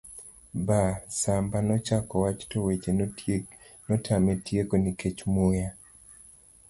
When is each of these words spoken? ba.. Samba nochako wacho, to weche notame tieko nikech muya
ba.. 0.67 0.83
Samba 1.09 1.57
nochako 1.67 2.13
wacho, 2.23 2.45
to 2.51 2.57
weche 2.65 2.91
notame 3.89 4.31
tieko 4.45 4.75
nikech 4.83 5.19
muya 5.33 5.69